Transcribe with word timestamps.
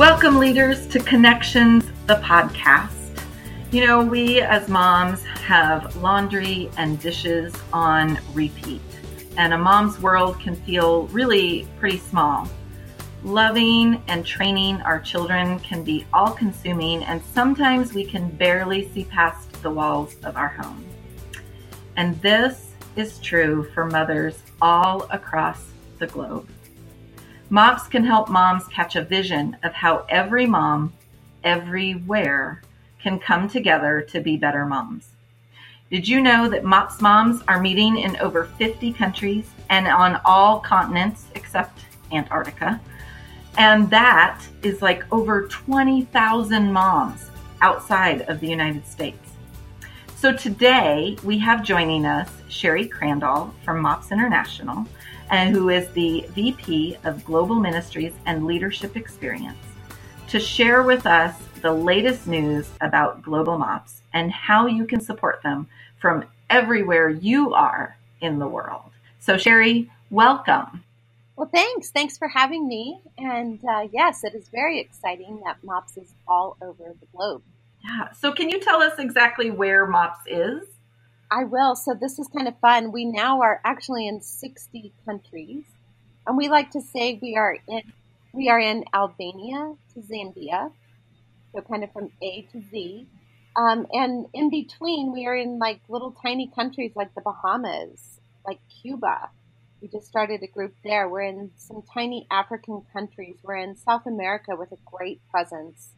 Welcome, 0.00 0.38
leaders, 0.38 0.86
to 0.86 0.98
Connections, 0.98 1.84
the 2.06 2.14
podcast. 2.24 3.22
You 3.70 3.86
know, 3.86 4.02
we 4.02 4.40
as 4.40 4.66
moms 4.66 5.22
have 5.24 5.94
laundry 5.96 6.70
and 6.78 6.98
dishes 6.98 7.54
on 7.70 8.18
repeat, 8.32 8.80
and 9.36 9.52
a 9.52 9.58
mom's 9.58 10.00
world 10.00 10.40
can 10.40 10.56
feel 10.56 11.06
really 11.08 11.68
pretty 11.78 11.98
small. 11.98 12.48
Loving 13.24 14.02
and 14.08 14.24
training 14.24 14.80
our 14.80 15.00
children 15.00 15.58
can 15.58 15.84
be 15.84 16.06
all 16.14 16.30
consuming, 16.30 17.04
and 17.04 17.20
sometimes 17.34 17.92
we 17.92 18.06
can 18.06 18.30
barely 18.30 18.88
see 18.94 19.04
past 19.04 19.52
the 19.62 19.70
walls 19.70 20.16
of 20.24 20.34
our 20.38 20.48
home. 20.48 20.82
And 21.98 22.18
this 22.22 22.70
is 22.96 23.18
true 23.18 23.68
for 23.74 23.84
mothers 23.84 24.42
all 24.62 25.02
across 25.10 25.62
the 25.98 26.06
globe. 26.06 26.48
MOPS 27.52 27.88
can 27.88 28.04
help 28.04 28.28
moms 28.28 28.68
catch 28.68 28.94
a 28.94 29.02
vision 29.02 29.56
of 29.64 29.72
how 29.72 30.06
every 30.08 30.46
mom, 30.46 30.92
everywhere, 31.42 32.62
can 33.02 33.18
come 33.18 33.48
together 33.48 34.02
to 34.02 34.20
be 34.20 34.36
better 34.36 34.64
moms. 34.64 35.08
Did 35.90 36.06
you 36.06 36.20
know 36.20 36.48
that 36.48 36.62
MOPS 36.62 37.00
moms 37.00 37.42
are 37.48 37.60
meeting 37.60 37.98
in 37.98 38.16
over 38.18 38.44
50 38.44 38.92
countries 38.92 39.50
and 39.68 39.88
on 39.88 40.20
all 40.24 40.60
continents 40.60 41.26
except 41.34 41.80
Antarctica? 42.12 42.80
And 43.58 43.90
that 43.90 44.40
is 44.62 44.80
like 44.80 45.02
over 45.12 45.48
20,000 45.48 46.72
moms 46.72 47.30
outside 47.62 48.22
of 48.22 48.38
the 48.38 48.46
United 48.46 48.86
States. 48.86 49.32
So 50.14 50.32
today 50.32 51.16
we 51.24 51.36
have 51.38 51.64
joining 51.64 52.06
us 52.06 52.30
Sherry 52.48 52.86
Crandall 52.86 53.52
from 53.64 53.80
MOPS 53.80 54.12
International 54.12 54.86
and 55.30 55.54
who 55.54 55.68
is 55.68 55.88
the 55.92 56.26
VP 56.30 56.98
of 57.04 57.24
Global 57.24 57.54
Ministries 57.54 58.12
and 58.26 58.46
Leadership 58.46 58.96
Experience, 58.96 59.58
to 60.28 60.40
share 60.40 60.82
with 60.82 61.06
us 61.06 61.34
the 61.62 61.72
latest 61.72 62.26
news 62.26 62.68
about 62.80 63.22
Global 63.22 63.58
MOPS 63.58 64.02
and 64.12 64.30
how 64.30 64.66
you 64.66 64.84
can 64.84 65.00
support 65.00 65.42
them 65.42 65.68
from 65.98 66.24
everywhere 66.48 67.08
you 67.08 67.54
are 67.54 67.96
in 68.20 68.38
the 68.38 68.48
world. 68.48 68.90
So, 69.20 69.36
Sherry, 69.36 69.90
welcome. 70.10 70.82
Well, 71.36 71.48
thanks. 71.52 71.90
Thanks 71.90 72.18
for 72.18 72.28
having 72.28 72.66
me. 72.66 73.00
And 73.16 73.60
uh, 73.64 73.88
yes, 73.92 74.24
it 74.24 74.34
is 74.34 74.48
very 74.48 74.78
exciting 74.78 75.40
that 75.44 75.62
MOPS 75.62 75.96
is 75.96 76.12
all 76.26 76.56
over 76.60 76.94
the 77.00 77.06
globe. 77.14 77.42
Yeah. 77.82 78.12
So, 78.12 78.32
can 78.32 78.50
you 78.50 78.60
tell 78.60 78.82
us 78.82 78.98
exactly 78.98 79.50
where 79.50 79.86
MOPS 79.86 80.20
is? 80.26 80.68
I 81.30 81.44
will. 81.44 81.76
So 81.76 81.94
this 81.94 82.18
is 82.18 82.28
kind 82.28 82.48
of 82.48 82.58
fun. 82.58 82.92
We 82.92 83.04
now 83.04 83.40
are 83.40 83.60
actually 83.64 84.08
in 84.08 84.20
60 84.20 84.92
countries, 85.04 85.64
and 86.26 86.36
we 86.36 86.48
like 86.48 86.72
to 86.72 86.80
say 86.80 87.18
we 87.22 87.36
are 87.36 87.56
in 87.68 87.82
we 88.32 88.48
are 88.48 88.60
in 88.60 88.84
Albania 88.94 89.74
to 89.94 90.00
Zambia, 90.00 90.72
so 91.52 91.60
kind 91.62 91.82
of 91.82 91.92
from 91.92 92.10
A 92.22 92.46
to 92.52 92.62
Z. 92.70 93.06
Um, 93.56 93.86
and 93.92 94.26
in 94.32 94.50
between, 94.50 95.12
we 95.12 95.26
are 95.26 95.36
in 95.36 95.58
like 95.58 95.80
little 95.88 96.14
tiny 96.22 96.50
countries 96.54 96.92
like 96.94 97.14
the 97.14 97.20
Bahamas, 97.20 98.20
like 98.46 98.60
Cuba. 98.82 99.30
We 99.82 99.88
just 99.88 100.06
started 100.06 100.42
a 100.42 100.46
group 100.46 100.74
there. 100.84 101.08
We're 101.08 101.22
in 101.22 101.50
some 101.56 101.82
tiny 101.92 102.26
African 102.30 102.82
countries. 102.92 103.36
We're 103.42 103.56
in 103.56 103.76
South 103.76 104.06
America 104.06 104.54
with 104.56 104.70
a 104.72 104.78
great 104.84 105.20
presence 105.30 105.90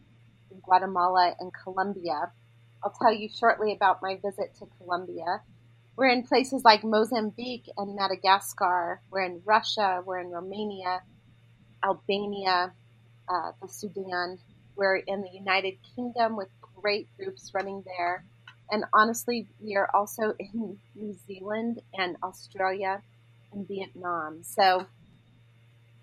in 0.51 0.61
Guatemala 0.61 1.35
and 1.39 1.53
Colombia. 1.53 2.33
I'll 2.85 2.95
tell 3.01 3.13
you 3.13 3.29
shortly 3.29 3.73
about 3.73 4.03
my 4.03 4.17
visit 4.17 4.55
to 4.59 4.67
Colombia. 4.79 5.43
We're 5.97 6.09
in 6.09 6.25
places 6.25 6.65
like 6.65 6.83
Mozambique 6.83 7.69
and 7.77 7.95
Madagascar. 7.95 9.01
We're 9.11 9.25
in 9.25 9.43
Russia. 9.45 10.03
We're 10.05 10.21
in 10.21 10.31
Romania, 10.31 11.03
Albania, 11.85 12.73
uh, 13.29 13.53
the 13.61 13.69
Sudan. 13.69 14.39
We're 14.75 14.97
in 14.97 15.23
the 15.23 15.31
United 15.33 15.75
Kingdom 15.95 16.37
with 16.37 16.49
great 16.61 17.09
groups 17.17 17.53
running 17.55 17.85
there. 17.85 18.25
And 18.71 18.85
honestly, 18.93 19.47
we 19.61 19.77
are 19.77 19.89
also 19.95 20.35
in 20.39 20.79
New 20.95 21.15
Zealand 21.27 21.83
and 21.95 22.17
Australia 22.23 23.03
and 23.53 23.69
Vietnam. 23.69 24.43
So, 24.43 24.87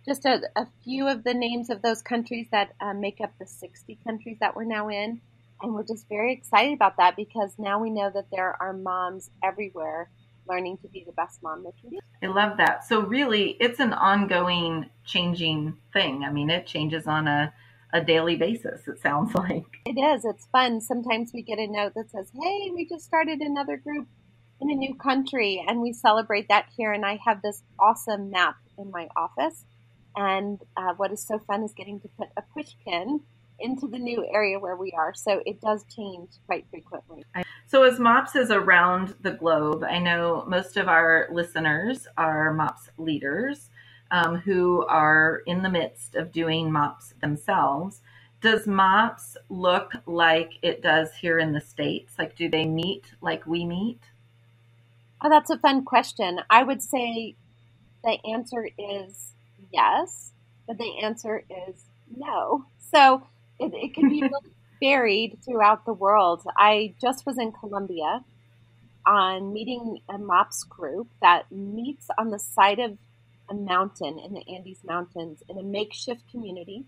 just 0.06 0.26
a, 0.26 0.42
a 0.56 0.68
few 0.84 1.08
of 1.08 1.24
the 1.24 1.34
names 1.34 1.70
of 1.70 1.82
those 1.82 2.02
countries 2.02 2.48
that 2.52 2.74
uh, 2.80 2.94
make 2.94 3.20
up 3.22 3.34
the 3.38 3.46
60 3.46 3.98
countries 4.04 4.38
that 4.40 4.56
we're 4.56 4.64
now 4.64 4.90
in. 4.90 5.22
And 5.62 5.74
we're 5.74 5.84
just 5.84 6.08
very 6.08 6.34
excited 6.34 6.74
about 6.74 6.98
that 6.98 7.16
because 7.16 7.54
now 7.58 7.82
we 7.82 7.90
know 7.90 8.10
that 8.14 8.28
there 8.32 8.56
are 8.62 8.74
moms 8.74 9.30
everywhere 9.44 10.10
learning 10.48 10.78
to 10.80 10.88
be 10.88 11.04
the 11.06 11.12
best 11.14 11.44
mom 11.44 11.64
they 11.64 11.72
can 11.80 11.90
be. 11.92 12.00
I 12.24 12.28
love 12.28 12.58
that. 12.58 12.86
So 12.86 13.02
really, 13.02 13.58
it's 13.60 13.80
an 13.80 13.94
ongoing 13.94 14.90
changing 15.06 15.78
thing. 15.94 16.24
I 16.24 16.32
mean, 16.32 16.50
it 16.50 16.66
changes 16.66 17.08
on 17.08 17.28
a 17.28 17.54
a 17.92 18.02
daily 18.02 18.36
basis. 18.36 18.88
It 18.88 19.02
sounds 19.02 19.34
like 19.36 19.66
it 19.86 20.00
is. 20.00 20.26
It's 20.26 20.46
fun. 20.52 20.82
Sometimes 20.82 21.32
we 21.34 21.42
get 21.42 21.60
a 21.60 21.68
note 21.68 21.94
that 21.96 22.12
says, 22.12 22.32
"Hey, 22.34 22.72
we 22.74 22.88
just 22.88 23.06
started 23.06 23.40
another 23.40 23.78
group 23.78 24.08
in 24.62 24.70
a 24.70 24.76
new 24.76 24.96
country," 24.96 25.64
and 25.68 25.82
we 25.82 25.94
celebrate 25.94 26.48
that 26.50 26.68
here. 26.76 26.92
And 26.92 27.06
I 27.06 27.20
have 27.26 27.42
this 27.42 27.64
awesome 27.80 28.30
map 28.30 28.56
in 28.78 28.92
my 28.92 29.08
office. 29.16 29.66
And 30.16 30.60
uh, 30.76 30.94
what 30.98 31.12
is 31.12 31.26
so 31.26 31.40
fun 31.40 31.64
is 31.64 31.72
getting 31.74 32.00
to 32.02 32.10
put 32.18 32.30
a 32.36 32.42
push 32.42 32.74
pin 32.84 33.22
into 33.62 33.88
the 33.88 34.00
new 34.00 34.26
area 34.32 34.60
where 34.60 34.76
we 34.76 34.92
are. 34.92 35.14
So 35.14 35.42
it 35.46 35.62
does 35.62 35.86
change 35.96 36.30
quite 36.46 36.66
frequently. 36.70 37.26
So 37.68 37.84
as 37.84 38.00
MOPS 38.00 38.36
is 38.36 38.52
around 38.52 39.16
the 39.22 39.32
globe, 39.32 39.84
I 39.84 40.00
know 40.00 40.44
most 40.48 40.78
of 40.78 40.88
our 40.88 41.28
listeners 41.32 42.08
are 42.18 42.54
MOPS 42.54 42.90
leaders 42.98 43.70
um, 44.12 44.38
who 44.38 44.86
are 44.88 45.42
in 45.46 45.62
the 45.62 45.70
midst 45.70 46.16
of 46.16 46.32
doing 46.32 46.72
MOPS 46.72 47.14
themselves. 47.22 48.02
Does 48.42 48.66
MOPS 48.66 49.38
look 49.50 49.94
like 50.06 50.54
it 50.62 50.82
does 50.82 51.14
here 51.16 51.38
in 51.40 51.54
the 51.54 51.62
States? 51.62 52.14
Like, 52.18 52.36
do 52.36 52.50
they 52.50 52.66
meet 52.66 53.14
like 53.22 53.46
we 53.46 53.66
meet? 53.66 54.00
Oh, 55.22 55.30
that's 55.30 55.50
a 55.50 55.58
fun 55.58 55.84
question. 55.84 56.40
I 56.50 56.64
would 56.64 56.82
say 56.82 57.36
the 58.04 58.18
answer 58.26 58.70
is 58.78 59.34
yes, 59.74 60.32
but 60.66 60.78
the 60.78 61.00
answer 61.04 61.44
is 61.50 61.84
no. 62.16 62.66
So 62.80 63.24
it, 63.60 63.74
it 63.76 63.94
can 63.96 64.10
be 64.10 64.22
really 64.32 64.52
varied 64.82 65.40
throughout 65.46 65.86
the 65.86 65.94
world. 65.94 66.44
I 66.58 66.96
just 67.02 67.26
was 67.26 67.38
in 67.40 67.52
Colombia 67.54 68.24
on 69.06 69.54
meeting 69.54 70.00
a 70.10 70.18
MOPS 70.18 70.64
group 70.66 71.10
that 71.22 71.52
meets 71.52 72.08
on 72.18 72.32
the 72.32 72.40
side 72.40 72.80
of 72.80 72.98
a 73.50 73.56
mountain 73.56 74.20
in 74.20 74.34
the 74.34 74.44
Andes 74.54 74.84
Mountains 74.86 75.44
in 75.50 75.58
a 75.58 75.64
makeshift 75.64 76.24
community 76.32 76.86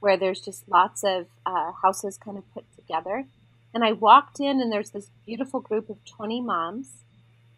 where 0.00 0.16
there's 0.16 0.40
just 0.40 0.68
lots 0.68 1.04
of 1.04 1.26
uh, 1.46 1.72
houses 1.82 2.18
kind 2.18 2.38
of 2.38 2.44
put 2.54 2.64
together. 2.76 3.26
And 3.74 3.84
I 3.84 3.92
walked 3.92 4.40
in, 4.40 4.60
and 4.60 4.72
there's 4.72 4.90
this 4.90 5.10
beautiful 5.26 5.60
group 5.60 5.90
of 5.90 6.04
20 6.04 6.40
moms. 6.42 7.04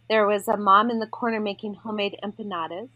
There 0.09 0.27
was 0.27 0.49
a 0.49 0.57
mom 0.57 0.91
in 0.91 1.01
the 1.01 1.07
corner 1.07 1.41
making 1.41 1.75
homemade 1.75 2.17
empanadas. 2.25 2.91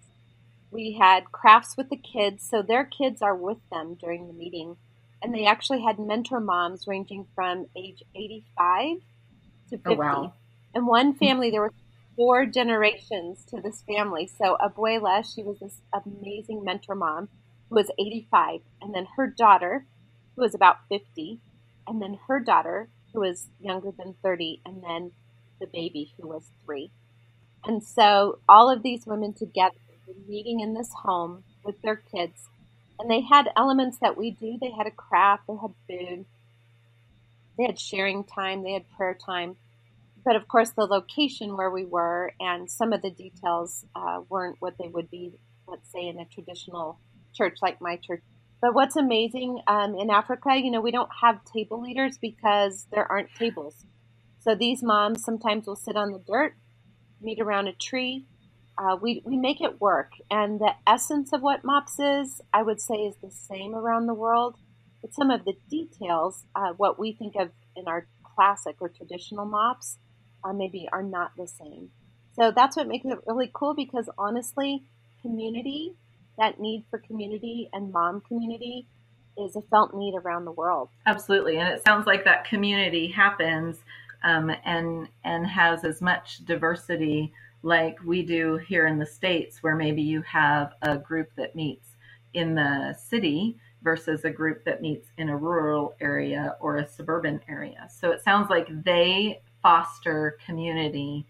We 0.70 0.94
had 1.00 1.32
crafts 1.32 1.76
with 1.76 1.90
the 1.90 1.96
kids, 1.96 2.46
so 2.48 2.62
their 2.62 2.84
kids 2.84 3.22
are 3.22 3.36
with 3.36 3.58
them 3.70 3.94
during 4.00 4.26
the 4.26 4.34
meeting 4.34 4.76
and 5.22 5.34
they 5.34 5.46
actually 5.46 5.82
had 5.82 5.98
mentor 5.98 6.40
moms 6.40 6.86
ranging 6.86 7.26
from 7.34 7.66
age 7.76 8.02
85 8.14 8.98
to 9.70 9.78
50. 9.78 9.82
Oh, 9.86 9.94
wow. 9.94 10.32
And 10.74 10.86
one 10.86 11.14
family, 11.14 11.50
there 11.50 11.62
were 11.62 11.72
four 12.16 12.46
generations 12.46 13.44
to 13.50 13.60
this 13.60 13.82
family. 13.82 14.26
So 14.26 14.56
Abuela, 14.60 15.24
she 15.24 15.42
was 15.42 15.58
this 15.60 15.80
amazing 15.92 16.64
mentor 16.64 16.94
mom 16.94 17.28
who 17.68 17.76
was 17.76 17.90
85, 17.98 18.60
and 18.80 18.94
then 18.94 19.06
her 19.16 19.26
daughter, 19.26 19.86
who 20.34 20.42
was 20.42 20.54
about 20.54 20.76
50, 20.88 21.40
and 21.86 22.00
then 22.00 22.18
her 22.28 22.40
daughter, 22.40 22.88
who 23.12 23.20
was 23.20 23.48
younger 23.60 23.90
than 23.90 24.14
30, 24.22 24.60
and 24.64 24.82
then 24.82 25.12
the 25.60 25.66
baby, 25.66 26.12
who 26.20 26.28
was 26.28 26.50
three. 26.64 26.90
And 27.64 27.82
so 27.82 28.38
all 28.48 28.70
of 28.70 28.82
these 28.82 29.06
women 29.06 29.32
together 29.32 29.76
were 30.06 30.14
meeting 30.28 30.60
in 30.60 30.74
this 30.74 30.92
home 31.02 31.42
with 31.64 31.82
their 31.82 31.96
kids 31.96 32.48
and 32.98 33.10
they 33.10 33.20
had 33.20 33.48
elements 33.56 33.98
that 33.98 34.16
we 34.16 34.30
do. 34.30 34.58
They 34.60 34.70
had 34.70 34.86
a 34.86 34.90
craft, 34.90 35.44
they 35.48 35.54
had 35.54 35.74
food, 35.88 36.24
they 37.58 37.64
had 37.64 37.78
sharing 37.78 38.24
time, 38.24 38.62
they 38.62 38.72
had 38.72 38.84
prayer 38.96 39.16
time. 39.24 39.56
But 40.24 40.36
of 40.36 40.48
course, 40.48 40.70
the 40.70 40.86
location 40.86 41.56
where 41.56 41.70
we 41.70 41.84
were 41.84 42.32
and 42.40 42.70
some 42.70 42.92
of 42.92 43.02
the 43.02 43.10
details 43.10 43.84
uh, 43.94 44.22
weren't 44.28 44.56
what 44.60 44.74
they 44.78 44.88
would 44.88 45.10
be, 45.10 45.32
let's 45.68 45.90
say, 45.92 46.08
in 46.08 46.18
a 46.18 46.24
traditional 46.24 46.98
church 47.32 47.58
like 47.62 47.80
my 47.80 47.96
church. 47.96 48.22
But 48.60 48.74
what's 48.74 48.96
amazing 48.96 49.60
um, 49.66 49.94
in 49.94 50.10
Africa, 50.10 50.56
you 50.56 50.70
know, 50.70 50.80
we 50.80 50.90
don't 50.90 51.10
have 51.22 51.44
table 51.44 51.80
leaders 51.80 52.18
because 52.18 52.86
there 52.90 53.10
aren't 53.10 53.34
tables. 53.34 53.84
So 54.40 54.54
these 54.54 54.82
moms 54.82 55.22
sometimes 55.22 55.66
will 55.66 55.76
sit 55.76 55.96
on 55.96 56.12
the 56.12 56.22
dirt, 56.26 56.54
meet 57.20 57.40
around 57.40 57.68
a 57.68 57.72
tree, 57.72 58.24
uh, 58.78 58.96
we, 59.00 59.22
we 59.24 59.36
make 59.36 59.60
it 59.60 59.80
work. 59.80 60.12
And 60.30 60.60
the 60.60 60.72
essence 60.86 61.32
of 61.32 61.42
what 61.42 61.64
MOPS 61.64 61.98
is, 61.98 62.40
I 62.52 62.62
would 62.62 62.80
say, 62.80 62.94
is 62.94 63.16
the 63.22 63.30
same 63.30 63.74
around 63.74 64.06
the 64.06 64.14
world. 64.14 64.56
But 65.00 65.14
some 65.14 65.30
of 65.30 65.44
the 65.44 65.54
details, 65.70 66.44
uh, 66.54 66.72
what 66.76 66.98
we 66.98 67.12
think 67.12 67.34
of 67.36 67.50
in 67.74 67.86
our 67.86 68.06
classic 68.22 68.76
or 68.80 68.88
traditional 68.88 69.46
MOPS, 69.46 69.98
uh, 70.44 70.52
maybe 70.52 70.88
are 70.92 71.02
not 71.02 71.32
the 71.36 71.46
same. 71.46 71.90
So 72.34 72.52
that's 72.54 72.76
what 72.76 72.86
makes 72.86 73.06
it 73.06 73.18
really 73.26 73.50
cool 73.52 73.74
because 73.74 74.10
honestly, 74.18 74.84
community, 75.22 75.94
that 76.38 76.60
need 76.60 76.84
for 76.90 76.98
community 76.98 77.70
and 77.72 77.92
mom 77.92 78.20
community 78.20 78.86
is 79.38 79.56
a 79.56 79.62
felt 79.62 79.94
need 79.94 80.14
around 80.14 80.44
the 80.44 80.52
world. 80.52 80.90
Absolutely, 81.06 81.58
and 81.58 81.68
it 81.68 81.82
sounds 81.86 82.06
like 82.06 82.24
that 82.24 82.44
community 82.44 83.08
happens 83.08 83.78
um, 84.22 84.50
and 84.64 85.08
and 85.24 85.46
has 85.46 85.84
as 85.84 86.00
much 86.00 86.44
diversity 86.44 87.32
like 87.66 87.98
we 88.04 88.22
do 88.22 88.58
here 88.58 88.86
in 88.86 88.96
the 88.96 89.04
states, 89.04 89.60
where 89.60 89.74
maybe 89.74 90.00
you 90.00 90.22
have 90.22 90.74
a 90.82 90.96
group 90.96 91.28
that 91.36 91.56
meets 91.56 91.96
in 92.32 92.54
the 92.54 92.96
city 92.96 93.56
versus 93.82 94.24
a 94.24 94.30
group 94.30 94.64
that 94.64 94.80
meets 94.80 95.08
in 95.18 95.30
a 95.30 95.36
rural 95.36 95.96
area 96.00 96.54
or 96.60 96.76
a 96.76 96.88
suburban 96.88 97.40
area. 97.48 97.88
So 97.90 98.12
it 98.12 98.22
sounds 98.22 98.50
like 98.50 98.68
they 98.84 99.40
foster 99.62 100.38
community 100.46 101.26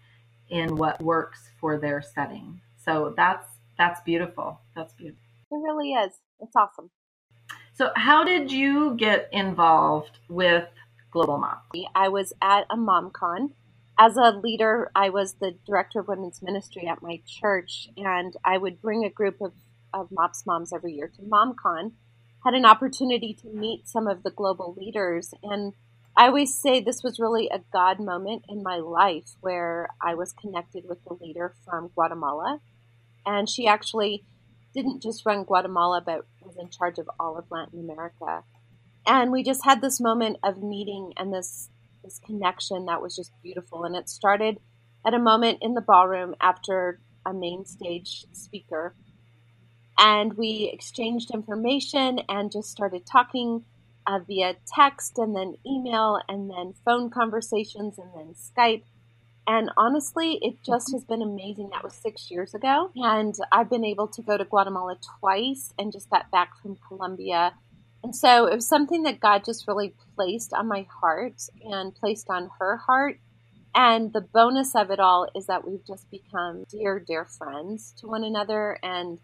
in 0.49 0.75
what 0.75 1.01
works 1.01 1.49
for 1.59 1.79
their 1.79 2.03
setting. 2.03 2.61
So 2.77 3.15
that's 3.17 3.47
that's 3.75 4.01
beautiful. 4.01 4.59
That's 4.75 4.93
beautiful. 4.93 5.23
It 5.51 5.55
really 5.55 5.93
is. 5.93 6.13
It's 6.39 6.55
awesome. 6.55 6.91
So 7.73 7.89
how 7.95 8.23
did 8.23 8.51
you 8.51 8.95
get 8.95 9.27
involved 9.31 10.19
with 10.29 10.67
Global 11.09 11.39
Mom? 11.39 11.57
I 11.95 12.09
was 12.09 12.31
at 12.43 12.65
a 12.69 12.77
MomCon. 12.77 13.49
As 13.99 14.15
a 14.15 14.31
leader, 14.31 14.91
I 14.95 15.09
was 15.09 15.33
the 15.33 15.55
director 15.65 15.99
of 15.99 16.07
women's 16.07 16.41
ministry 16.41 16.87
at 16.87 17.01
my 17.01 17.21
church, 17.25 17.89
and 17.97 18.35
I 18.45 18.57
would 18.57 18.81
bring 18.81 19.03
a 19.03 19.09
group 19.09 19.41
of, 19.41 19.53
of 19.93 20.11
MOPS 20.11 20.45
moms 20.45 20.71
every 20.71 20.93
year 20.93 21.07
to 21.15 21.21
MomCon. 21.23 21.93
Had 22.45 22.53
an 22.53 22.65
opportunity 22.65 23.33
to 23.41 23.47
meet 23.47 23.87
some 23.87 24.07
of 24.07 24.21
the 24.21 24.29
global 24.29 24.75
leaders, 24.77 25.33
and 25.41 25.73
I 26.17 26.27
always 26.27 26.59
say 26.59 26.79
this 26.79 27.03
was 27.03 27.19
really 27.19 27.47
a 27.47 27.61
God 27.71 27.99
moment 27.99 28.45
in 28.49 28.63
my 28.63 28.77
life 28.77 29.35
where 29.39 29.89
I 30.01 30.15
was 30.15 30.33
connected 30.33 30.85
with 30.89 31.03
the 31.03 31.13
leader 31.13 31.53
from 31.63 31.89
Guatemala. 31.93 32.59
And 33.23 33.47
she 33.47 33.67
actually 33.67 34.23
didn't 34.73 35.03
just 35.03 35.27
run 35.27 35.43
Guatemala, 35.43 36.01
but 36.03 36.25
was 36.41 36.57
in 36.57 36.69
charge 36.69 36.97
of 36.97 37.07
all 37.19 37.37
of 37.37 37.45
Latin 37.51 37.79
America. 37.79 38.43
And 39.05 39.31
we 39.31 39.43
just 39.43 39.63
had 39.63 39.81
this 39.81 39.99
moment 39.99 40.37
of 40.43 40.63
meeting 40.63 41.13
and 41.17 41.31
this 41.31 41.69
this 42.07 42.19
connection 42.25 42.85
that 42.85 43.01
was 43.01 43.15
just 43.15 43.31
beautiful. 43.43 43.83
And 43.83 43.95
it 43.95 44.07
started 44.09 44.57
at 45.05 45.13
a 45.13 45.19
moment 45.19 45.59
in 45.61 45.73
the 45.73 45.81
ballroom 45.81 46.35
after 46.41 47.01
a 47.25 47.33
main 47.33 47.65
stage 47.65 48.25
speaker. 48.31 48.95
And 49.97 50.33
we 50.33 50.69
exchanged 50.73 51.31
information 51.33 52.19
and 52.29 52.51
just 52.51 52.69
started 52.69 53.05
talking 53.05 53.65
uh, 54.05 54.19
via 54.25 54.55
text 54.73 55.17
and 55.17 55.35
then 55.35 55.55
email 55.65 56.19
and 56.29 56.49
then 56.49 56.73
phone 56.85 57.09
conversations 57.09 57.99
and 57.99 58.09
then 58.15 58.33
Skype. 58.35 58.83
And 59.47 59.69
honestly, 59.77 60.39
it 60.41 60.55
just 60.65 60.91
has 60.93 61.03
been 61.03 61.21
amazing. 61.21 61.69
That 61.71 61.83
was 61.83 61.93
six 61.93 62.29
years 62.31 62.53
ago. 62.53 62.91
And 62.95 63.33
I've 63.51 63.69
been 63.69 63.85
able 63.85 64.07
to 64.09 64.21
go 64.21 64.37
to 64.37 64.45
Guatemala 64.45 64.97
twice 65.19 65.73
and 65.77 65.91
just 65.91 66.09
got 66.09 66.31
back 66.31 66.51
from 66.61 66.77
Colombia. 66.87 67.53
And 68.03 68.15
so 68.15 68.45
it 68.45 68.55
was 68.55 68.67
something 68.67 69.03
that 69.03 69.19
God 69.19 69.43
just 69.43 69.67
really 69.67 69.93
placed 70.15 70.53
on 70.53 70.67
my 70.67 70.87
heart 71.01 71.41
and 71.63 71.95
placed 71.95 72.29
on 72.29 72.49
her 72.59 72.77
heart. 72.77 73.19
And 73.75 74.13
the 74.13 74.21
bonus 74.21 74.75
of 74.75 74.91
it 74.91 74.99
all 74.99 75.27
is 75.35 75.47
that 75.47 75.67
we've 75.67 75.85
just 75.85 76.09
become 76.09 76.63
dear, 76.69 76.99
dear 76.99 77.25
friends 77.25 77.93
to 77.99 78.07
one 78.07 78.23
another 78.23 78.79
and 78.81 79.19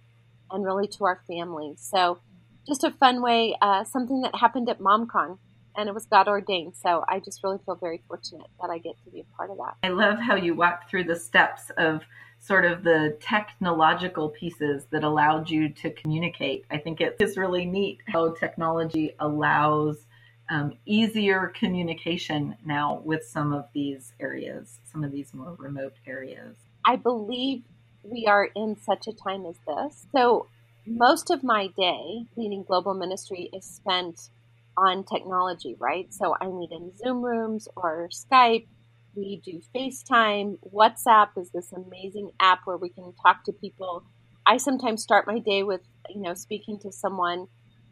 and 0.51 0.63
really 0.63 0.87
to 0.87 1.05
our 1.05 1.21
family. 1.27 1.73
So 1.77 2.19
just 2.67 2.83
a 2.83 2.91
fun 2.91 3.21
way, 3.21 3.55
uh, 3.61 3.83
something 3.83 4.21
that 4.21 4.35
happened 4.35 4.69
at 4.69 4.79
MomCon 4.79 5.39
and 5.75 5.89
it 5.89 5.93
was 5.93 6.05
God 6.05 6.27
ordained. 6.27 6.75
So 6.75 7.03
I 7.07 7.19
just 7.19 7.43
really 7.43 7.59
feel 7.65 7.75
very 7.75 8.01
fortunate 8.07 8.47
that 8.61 8.69
I 8.69 8.77
get 8.77 8.95
to 9.03 9.11
be 9.11 9.21
a 9.21 9.35
part 9.35 9.49
of 9.49 9.57
that. 9.57 9.75
I 9.83 9.89
love 9.89 10.19
how 10.19 10.35
you 10.35 10.55
walked 10.55 10.89
through 10.89 11.05
the 11.05 11.15
steps 11.15 11.71
of 11.77 12.03
sort 12.39 12.65
of 12.65 12.83
the 12.83 13.17
technological 13.21 14.29
pieces 14.29 14.85
that 14.91 15.03
allowed 15.03 15.49
you 15.49 15.69
to 15.69 15.89
communicate. 15.91 16.65
I 16.69 16.77
think 16.77 16.99
it 16.99 17.15
is 17.19 17.37
really 17.37 17.65
neat 17.65 17.99
how 18.07 18.33
technology 18.33 19.15
allows 19.19 20.05
um, 20.49 20.73
easier 20.85 21.53
communication 21.57 22.55
now 22.65 23.01
with 23.05 23.23
some 23.25 23.53
of 23.53 23.67
these 23.73 24.13
areas, 24.19 24.79
some 24.91 25.03
of 25.03 25.11
these 25.11 25.33
more 25.33 25.55
remote 25.57 25.93
areas. 26.05 26.57
I 26.85 26.97
believe 26.97 27.63
we 28.03 28.27
are 28.27 28.49
in 28.55 28.75
such 28.75 29.07
a 29.07 29.13
time 29.13 29.45
as 29.45 29.55
this. 29.65 30.05
So 30.11 30.47
most 30.85 31.29
of 31.31 31.43
my 31.43 31.67
day 31.67 32.25
leading 32.35 32.63
global 32.63 32.93
ministry 32.93 33.49
is 33.53 33.63
spent 33.63 34.29
on 34.77 35.03
technology, 35.03 35.75
right? 35.79 36.13
So 36.13 36.35
I 36.39 36.47
meet 36.47 36.71
in 36.71 36.91
Zoom 36.97 37.21
rooms 37.21 37.67
or 37.75 38.09
Skype. 38.11 38.67
We 39.15 39.41
do 39.43 39.61
FaceTime. 39.75 40.57
WhatsApp 40.73 41.29
is 41.37 41.51
this 41.51 41.71
amazing 41.71 42.31
app 42.39 42.61
where 42.65 42.77
we 42.77 42.89
can 42.89 43.13
talk 43.21 43.43
to 43.45 43.53
people. 43.53 44.03
I 44.45 44.57
sometimes 44.57 45.03
start 45.03 45.27
my 45.27 45.39
day 45.39 45.63
with, 45.63 45.81
you 46.09 46.21
know, 46.21 46.33
speaking 46.33 46.79
to 46.79 46.91
someone 46.91 47.47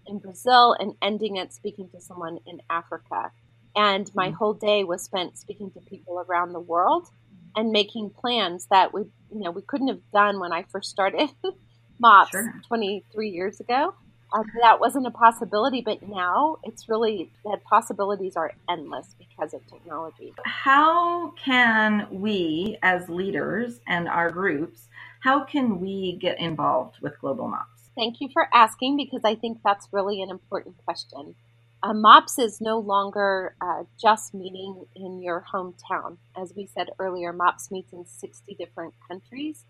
in 0.07 0.19
Brazil 0.19 0.75
and 0.79 0.93
ending 1.01 1.37
it 1.37 1.53
speaking 1.53 1.89
to 1.89 2.01
someone 2.01 2.39
in 2.45 2.61
Africa. 2.69 3.31
And 3.75 4.09
my 4.15 4.27
mm-hmm. 4.27 4.35
whole 4.35 4.53
day 4.53 4.83
was 4.83 5.03
spent 5.03 5.37
speaking 5.37 5.71
to 5.71 5.79
people 5.81 6.23
around 6.27 6.53
the 6.53 6.59
world 6.59 7.07
and 7.55 7.71
making 7.71 8.09
plans 8.09 8.67
that 8.71 8.93
we, 8.93 9.01
you 9.01 9.41
know, 9.41 9.51
we 9.51 9.61
couldn't 9.61 9.89
have 9.89 10.01
done 10.11 10.39
when 10.39 10.51
I 10.51 10.63
first 10.63 10.89
started 10.89 11.29
MOPS 11.99 12.31
sure. 12.31 12.53
23 12.67 13.29
years 13.29 13.59
ago 13.59 13.93
um, 14.33 14.49
that 14.61 14.79
wasn't 14.79 15.05
a 15.07 15.11
possibility, 15.11 15.81
but 15.81 16.07
now 16.07 16.57
it's 16.63 16.87
really 16.87 17.31
the 17.43 17.57
possibilities 17.69 18.35
are 18.35 18.53
endless 18.69 19.15
because 19.19 19.53
of 19.53 19.65
technology. 19.67 20.33
How 20.45 21.31
can 21.31 22.07
we, 22.09 22.77
as 22.81 23.09
leaders 23.09 23.79
and 23.87 24.07
our 24.07 24.29
groups, 24.29 24.87
how 25.19 25.43
can 25.43 25.79
we 25.79 26.17
get 26.21 26.39
involved 26.39 26.97
with 27.01 27.19
Global 27.19 27.47
MOPS? 27.47 27.89
Thank 27.95 28.21
you 28.21 28.29
for 28.31 28.47
asking 28.53 28.97
because 28.97 29.21
I 29.25 29.35
think 29.35 29.59
that's 29.65 29.87
really 29.91 30.21
an 30.21 30.29
important 30.29 30.77
question. 30.85 31.35
Uh, 31.83 31.93
MOPS 31.93 32.39
is 32.39 32.61
no 32.61 32.79
longer 32.79 33.55
uh, 33.59 33.83
just 33.99 34.33
meeting 34.33 34.85
in 34.95 35.21
your 35.21 35.45
hometown. 35.51 36.17
As 36.37 36.53
we 36.55 36.67
said 36.67 36.91
earlier, 36.99 37.33
MOPS 37.33 37.69
meets 37.69 37.91
in 37.91 38.05
60 38.05 38.55
different 38.55 38.93
countries. 39.07 39.65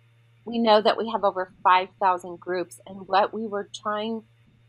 We 0.45 0.59
know 0.59 0.81
that 0.81 0.97
we 0.97 1.09
have 1.09 1.23
over 1.23 1.51
5,000 1.63 2.39
groups, 2.39 2.79
and 2.85 3.07
what 3.07 3.33
we 3.33 3.47
were 3.47 3.69
trying 3.73 4.23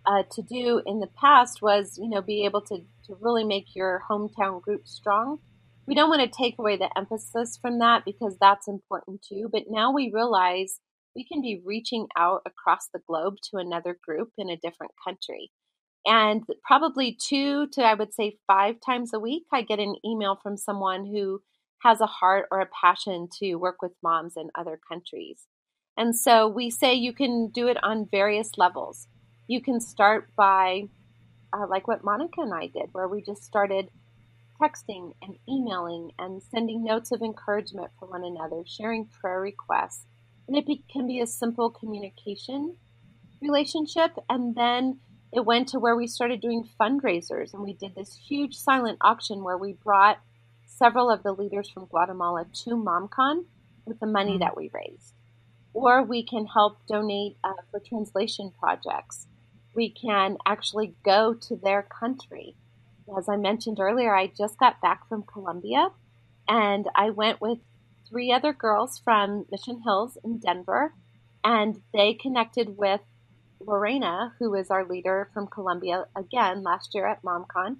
uh, 0.07 0.23
to 0.33 0.43
do 0.43 0.83
in 0.87 1.01
the 1.01 1.09
past 1.21 1.63
was, 1.63 1.99
you 2.01 2.09
know, 2.09 2.23
be 2.23 2.45
able 2.45 2.61
to, 2.63 2.79
to 3.07 3.17
really 3.21 3.45
make 3.45 3.75
your 3.75 4.03
hometown 4.11 4.61
group 4.61 4.87
strong. 4.87 5.39
We 5.87 5.95
don't 5.95 6.09
want 6.09 6.23
to 6.23 6.39
take 6.43 6.57
away 6.59 6.77
the 6.77 6.91
emphasis 6.97 7.59
from 7.61 7.79
that 7.81 8.05
because 8.05 8.37
that's 8.41 8.69
important 8.69 9.23
too. 9.23 9.49
But 9.51 9.65
now 9.69 9.93
we 9.93 10.11
realize 10.13 10.81
we 11.15 11.25
can 11.25 11.43
be 11.43 11.61
reaching 11.65 12.07
out 12.17 12.43
across 12.47 12.89
the 12.93 13.01
globe 13.07 13.35
to 13.51 13.59
another 13.59 13.97
group 14.07 14.31
in 14.39 14.49
a 14.49 14.57
different 14.57 14.93
country. 15.05 15.51
And 16.05 16.43
probably 16.65 17.17
two 17.21 17.69
to, 17.73 17.83
I 17.83 17.95
would 17.95 18.15
say, 18.15 18.39
five 18.47 18.77
times 18.85 19.13
a 19.13 19.21
week, 19.21 19.45
I 19.53 19.63
get 19.63 19.79
an 19.79 19.95
email 20.05 20.39
from 20.43 20.57
someone 20.57 21.07
who 21.07 21.43
has 21.83 22.01
a 22.01 22.07
heart 22.07 22.47
or 22.51 22.61
a 22.61 22.69
passion 22.81 23.29
to 23.41 23.57
work 23.57 23.77
with 23.83 23.93
moms 24.03 24.35
in 24.37 24.51
other 24.57 24.79
countries. 24.89 25.47
And 25.97 26.17
so 26.17 26.49
we 26.49 26.71
say 26.71 26.95
you 26.95 27.13
can 27.13 27.51
do 27.53 27.69
it 27.69 27.77
on 27.83 28.09
various 28.11 28.53
levels 28.57 29.09
you 29.53 29.61
can 29.61 29.81
start 29.81 30.29
by, 30.35 30.89
uh, 31.53 31.67
like 31.69 31.87
what 31.87 32.03
Monica 32.03 32.41
and 32.41 32.55
I 32.55 32.69
did, 32.69 32.89
where 32.93 33.07
we 33.07 33.21
just 33.21 33.45
started 33.45 33.91
texting 34.61 35.13
and 35.23 35.37
emailing 35.49 36.13
and 36.19 36.43
sending 36.43 36.83
notes 36.83 37.13
of 37.13 37.21
encouragement 37.21 37.91
for 37.99 38.09
one 38.09 38.25
another, 38.25 38.63
sharing 38.67 39.05
prayer 39.05 39.41
requests. 39.41 40.07
And 40.49 40.57
it 40.57 40.67
be, 40.67 40.83
can 40.91 41.07
be 41.07 41.21
a 41.21 41.27
simple 41.27 41.69
communication 41.69 42.77
relationship. 43.43 44.13
And 44.31 44.55
then 44.55 45.01
it 45.33 45.45
went 45.45 45.69
to 45.69 45.79
where 45.79 45.97
we 45.97 46.07
started 46.07 46.41
doing 46.41 46.69
fundraisers 46.81 47.53
and 47.53 47.63
we 47.63 47.75
did 47.75 47.95
this 47.95 48.17
huge 48.17 48.55
silent 48.55 48.99
auction 49.01 49.45
where 49.45 49.59
we 49.59 49.75
brought 49.75 50.19
several 50.67 51.11
of 51.11 51.23
the 51.23 51.33
leaders 51.33 51.69
from 51.69 51.87
Guatemala 51.87 52.47
to 52.65 52.71
MomCon 52.71 53.45
with 53.85 54.01
the 54.01 54.07
money 54.07 54.33
mm-hmm. 54.33 54.41
that 54.41 54.57
we 54.57 54.71
raised. 54.73 55.13
Or 55.75 56.03
we 56.03 56.23
can 56.23 56.47
help 56.47 56.79
donate 56.87 57.37
uh, 57.45 57.53
for 57.71 57.81
translation 57.81 58.53
projects 58.59 59.27
we 59.75 59.91
can 59.91 60.37
actually 60.47 60.95
go 61.05 61.35
to 61.35 61.57
their 61.57 61.83
country. 61.83 62.55
As 63.17 63.29
I 63.29 63.37
mentioned 63.37 63.81
earlier, 63.81 64.15
I 64.15 64.27
just 64.27 64.59
got 64.59 64.81
back 64.81 65.09
from 65.09 65.23
Colombia 65.23 65.89
and 66.49 66.89
I 66.95 67.11
went 67.11 67.41
with 67.41 67.59
three 68.09 68.33
other 68.33 68.53
girls 68.53 69.01
from 69.03 69.47
Mission 69.51 69.83
Hills 69.83 70.19
in 70.23 70.39
Denver, 70.39 70.93
and 71.43 71.81
they 71.95 72.13
connected 72.13 72.77
with 72.77 73.01
Lorena, 73.59 74.35
who 74.39 74.55
is 74.55 74.71
our 74.71 74.85
leader 74.85 75.31
from 75.33 75.47
Colombia, 75.47 76.07
again 76.15 76.63
last 76.63 76.95
year 76.95 77.07
at 77.07 77.23
MomCon. 77.23 77.77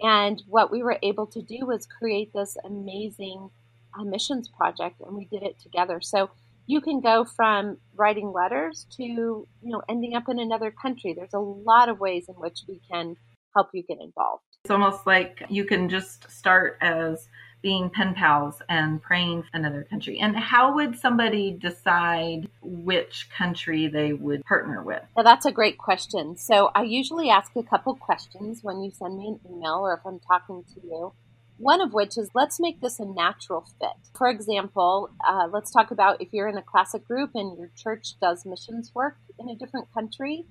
And 0.00 0.42
what 0.48 0.70
we 0.70 0.82
were 0.82 0.98
able 1.02 1.26
to 1.26 1.42
do 1.42 1.66
was 1.66 1.86
create 1.86 2.32
this 2.32 2.56
amazing 2.64 3.50
uh, 3.98 4.04
missions 4.04 4.48
project, 4.48 5.00
and 5.00 5.16
we 5.16 5.26
did 5.26 5.42
it 5.42 5.58
together. 5.60 6.00
So 6.00 6.30
you 6.68 6.80
can 6.80 7.00
go 7.00 7.24
from 7.24 7.78
writing 7.96 8.32
letters 8.32 8.86
to 8.96 9.02
you 9.02 9.48
know 9.62 9.82
ending 9.88 10.14
up 10.14 10.28
in 10.28 10.38
another 10.38 10.70
country 10.70 11.14
there's 11.16 11.34
a 11.34 11.38
lot 11.40 11.88
of 11.88 11.98
ways 11.98 12.26
in 12.28 12.34
which 12.34 12.60
we 12.68 12.80
can 12.90 13.16
help 13.56 13.68
you 13.72 13.82
get 13.82 13.98
involved 14.00 14.44
it's 14.64 14.70
almost 14.70 15.06
like 15.06 15.42
you 15.48 15.64
can 15.64 15.88
just 15.88 16.30
start 16.30 16.76
as 16.80 17.28
being 17.62 17.90
pen 17.90 18.14
pals 18.14 18.62
and 18.68 19.02
praying 19.02 19.42
for 19.42 19.48
another 19.54 19.84
country 19.90 20.18
and 20.18 20.36
how 20.36 20.74
would 20.74 20.96
somebody 20.98 21.50
decide 21.50 22.48
which 22.62 23.28
country 23.36 23.88
they 23.88 24.12
would 24.12 24.44
partner 24.44 24.82
with? 24.82 25.02
Well, 25.16 25.24
that's 25.24 25.46
a 25.46 25.52
great 25.52 25.78
question. 25.78 26.36
So 26.36 26.70
I 26.74 26.82
usually 26.82 27.30
ask 27.30 27.50
a 27.56 27.62
couple 27.62 27.96
questions 27.96 28.60
when 28.62 28.80
you 28.80 28.90
send 28.90 29.18
me 29.18 29.28
an 29.28 29.40
email 29.50 29.78
or 29.80 29.94
if 29.94 30.06
I'm 30.06 30.20
talking 30.20 30.64
to 30.74 30.80
you. 30.86 31.12
One 31.58 31.80
of 31.80 31.92
which 31.92 32.16
is 32.16 32.30
let's 32.34 32.60
make 32.60 32.80
this 32.80 33.00
a 33.00 33.04
natural 33.04 33.66
fit. 33.80 34.10
For 34.16 34.28
example, 34.28 35.10
uh, 35.28 35.48
let's 35.52 35.72
talk 35.72 35.90
about 35.90 36.22
if 36.22 36.28
you're 36.32 36.46
in 36.46 36.56
a 36.56 36.62
classic 36.62 37.06
group 37.06 37.32
and 37.34 37.58
your 37.58 37.70
church 37.76 38.14
does 38.20 38.46
missions 38.46 38.94
work 38.94 39.16
in 39.40 39.48
a 39.48 39.56
different 39.56 39.92
country. 39.92 40.46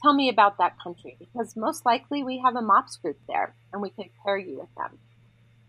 Tell 0.00 0.14
me 0.14 0.28
about 0.28 0.58
that 0.58 0.76
country 0.82 1.16
because 1.18 1.56
most 1.56 1.84
likely 1.84 2.22
we 2.22 2.38
have 2.38 2.54
a 2.54 2.62
MOPS 2.62 2.96
group 2.98 3.18
there 3.28 3.54
and 3.72 3.82
we 3.82 3.90
could 3.90 4.10
pair 4.24 4.38
you 4.38 4.58
with 4.60 4.72
them. 4.76 4.98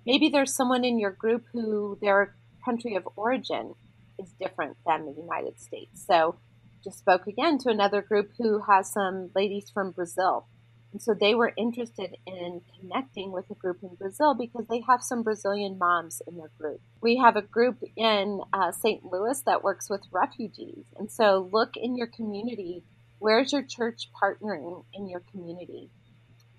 Maybe 0.05 0.29
there's 0.29 0.53
someone 0.53 0.83
in 0.83 1.00
your 1.00 1.12
group 1.12 1.45
who 1.53 1.97
their 2.00 2.35
country 2.63 2.95
of 2.95 3.07
origin 3.15 3.73
is 4.19 4.31
different 4.39 4.77
than 4.85 5.05
the 5.05 5.19
United 5.19 5.59
States. 5.59 6.05
So 6.05 6.35
just 6.83 7.00
spoke 7.00 7.25
again 7.25 7.57
to 7.59 7.69
another 7.69 8.01
group 8.03 8.31
who 8.38 8.62
has 8.69 8.91
some 8.91 9.31
ladies 9.33 9.71
from 9.73 9.91
Brazil. 9.91 10.45
And 10.93 11.01
so 11.01 11.15
they 11.19 11.33
were 11.33 11.51
interested 11.57 12.15
in 12.27 12.62
connecting 12.79 13.31
with 13.31 13.50
a 13.50 13.55
group 13.55 13.79
in 13.81 13.95
Brazil 13.95 14.35
because 14.35 14.67
they 14.67 14.81
have 14.88 15.01
some 15.01 15.23
Brazilian 15.23 15.79
moms 15.79 16.21
in 16.27 16.38
their 16.38 16.51
group. 16.59 16.81
We 17.01 17.17
have 17.17 17.35
a 17.35 17.41
group 17.41 17.83
in 17.95 18.41
uh, 18.53 18.71
St. 18.71 19.03
Louis 19.03 19.41
that 19.41 19.63
works 19.63 19.89
with 19.89 20.01
refugees. 20.12 20.85
And 20.97 21.12
so 21.12 21.50
look 21.51 21.75
in 21.75 21.97
your 21.97 22.05
community. 22.05 22.83
Where's 23.17 23.51
your 23.51 23.63
church 23.63 24.09
partnering 24.21 24.85
in 24.93 25.09
your 25.09 25.23
community? 25.31 25.89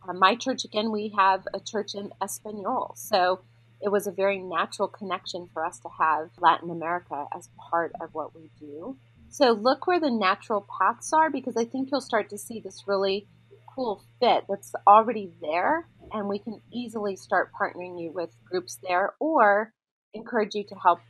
Uh, 0.06 0.14
my 0.14 0.34
church, 0.34 0.64
again, 0.64 0.90
we 0.90 1.14
have 1.16 1.46
a 1.54 1.60
church 1.60 1.94
in 1.94 2.10
Espanol. 2.20 2.94
So 2.96 3.40
it 3.80 3.90
was 3.90 4.08
a 4.08 4.12
very 4.12 4.38
natural 4.38 4.88
connection 4.88 5.48
for 5.52 5.64
us 5.64 5.78
to 5.78 5.88
have 6.00 6.30
Latin 6.40 6.70
America 6.70 7.26
as 7.36 7.50
part 7.70 7.92
of 8.00 8.14
what 8.14 8.34
we 8.34 8.50
do. 8.58 8.96
So 9.28 9.52
look 9.52 9.86
where 9.86 10.00
the 10.00 10.10
natural 10.10 10.66
paths 10.78 11.12
are 11.12 11.30
because 11.30 11.56
I 11.56 11.64
think 11.64 11.90
you'll 11.90 12.00
start 12.00 12.30
to 12.30 12.38
see 12.38 12.60
this 12.60 12.84
really 12.88 13.28
cool 13.74 14.02
fit 14.20 14.44
that's 14.48 14.72
already 14.86 15.32
there 15.40 15.88
and 16.12 16.28
we 16.28 16.38
can 16.38 16.60
easily 16.72 17.16
start 17.16 17.50
partnering 17.58 18.00
you 18.00 18.12
with 18.12 18.30
groups 18.44 18.78
there 18.88 19.14
or 19.18 19.72
encourage 20.12 20.54
you 20.54 20.64
to 20.64 20.74
help 20.76 21.00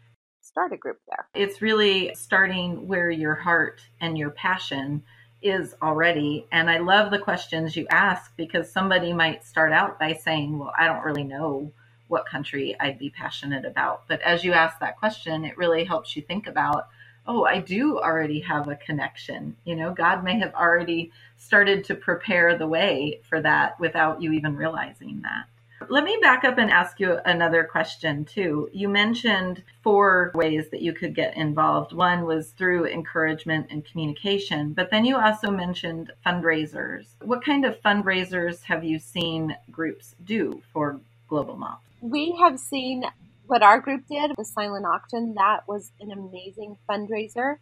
start 0.41 0.73
a 0.73 0.77
group 0.77 0.99
there. 1.09 1.29
It's 1.35 1.63
really 1.63 2.15
starting 2.15 2.87
where 2.87 3.11
your 3.11 3.35
heart 3.35 3.81
and 4.01 4.17
your 4.17 4.31
passion 4.31 5.03
is 5.43 5.75
already. 5.83 6.47
And 6.53 6.71
I 6.71 6.79
love 6.79 7.11
the 7.11 7.19
questions 7.19 7.77
you 7.77 7.87
ask 7.91 8.35
because 8.37 8.71
somebody 8.71 9.13
might 9.13 9.45
start 9.45 9.73
out 9.73 9.99
by 9.99 10.15
saying, 10.15 10.59
Well, 10.59 10.73
I 10.79 10.87
don't 10.87 11.05
really 11.05 11.25
know 11.25 11.71
what 12.09 12.27
country 12.27 12.77
I'd 12.81 12.99
be 12.99 13.11
passionate 13.11 13.65
about. 13.65 14.03
But 14.09 14.21
as 14.23 14.45
you 14.45 14.53
ask 14.53 14.79
that 14.81 14.99
question, 14.99 15.45
it 15.45 15.57
really 15.57 15.85
helps 15.85 16.17
you 16.17 16.23
think 16.23 16.47
about 16.47 16.89
oh, 17.27 17.45
I 17.45 17.61
do 17.61 17.99
already 17.99 18.41
have 18.41 18.69
a 18.69 18.77
connection. 18.77 19.57
You 19.65 19.77
know, 19.77 19.93
God 19.93 20.25
may 20.25 20.39
have 20.39 20.55
already 20.55 21.13
started 21.39 21.85
to 21.85 21.95
prepare 21.95 22.57
the 22.57 22.67
way 22.67 23.21
for 23.29 23.41
that 23.41 23.79
without 23.81 24.23
you 24.23 24.33
even 24.33 24.57
realizing 24.57 25.23
that. 25.23 25.47
Let 25.89 26.05
me 26.05 26.17
back 26.23 26.45
up 26.45 26.57
and 26.57 26.71
ask 26.71 26.99
you 26.99 27.19
another 27.27 27.65
question 27.65 28.25
too. 28.25 28.71
You 28.73 28.89
mentioned 28.89 29.63
four 29.83 30.31
ways 30.35 30.71
that 30.71 30.81
you 30.81 30.93
could 30.95 31.15
get 31.15 31.37
involved. 31.37 31.93
One 31.93 32.25
was 32.25 32.51
through 32.51 32.87
encouragement 32.87 33.67
and 33.71 33.85
communication, 33.85 34.73
but 34.73 34.91
then 34.91 35.05
you 35.05 35.17
also 35.17 35.51
mentioned 35.51 36.11
fundraisers. 36.25 37.09
What 37.21 37.45
kind 37.45 37.67
of 37.67 37.81
fundraisers 37.83 38.63
have 38.63 38.83
you 38.83 38.99
seen 38.99 39.57
groups 39.71 40.15
do 40.25 40.63
for 40.73 41.01
Global 41.29 41.57
Moms? 41.57 41.81
We 42.01 42.37
have 42.41 42.59
seen 42.59 43.05
what 43.47 43.63
our 43.63 43.81
group 43.81 44.05
did, 44.09 44.33
the 44.37 44.45
silent 44.45 44.87
auction, 44.87 45.35
that 45.35 45.69
was 45.69 45.93
an 46.01 46.11
amazing 46.11 46.79
fundraiser. 46.89 47.57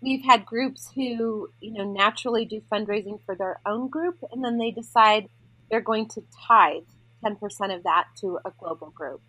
We've 0.00 0.24
had 0.24 0.44
groups 0.44 0.90
who, 0.94 1.50
you 1.60 1.72
know, 1.72 1.84
naturally 1.84 2.44
do 2.44 2.60
fundraising 2.70 3.20
for 3.24 3.34
their 3.34 3.60
own 3.64 3.88
group 3.88 4.18
and 4.30 4.44
then 4.44 4.58
they 4.58 4.70
decide 4.70 5.28
they're 5.70 5.80
going 5.80 6.08
to 6.08 6.22
tithe 6.46 6.82
10% 7.24 7.40
of 7.74 7.84
that 7.84 8.08
to 8.20 8.38
a 8.44 8.52
global 8.58 8.90
group. 8.90 9.20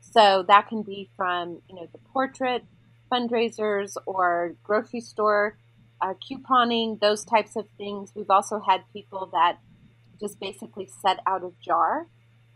So 0.00 0.44
that 0.48 0.68
can 0.68 0.82
be 0.82 1.10
from, 1.16 1.62
you 1.68 1.76
know, 1.76 1.86
the 1.90 1.98
portrait 2.12 2.64
fundraisers 3.10 3.96
or 4.04 4.54
grocery 4.62 5.00
store 5.00 5.56
uh, 6.00 6.14
couponing, 6.14 7.00
those 7.00 7.24
types 7.24 7.56
of 7.56 7.66
things. 7.78 8.12
We've 8.14 8.30
also 8.30 8.60
had 8.60 8.82
people 8.92 9.30
that 9.32 9.58
just 10.20 10.40
basically 10.40 10.88
set 11.02 11.20
out 11.26 11.42
a 11.42 11.52
jar 11.62 12.06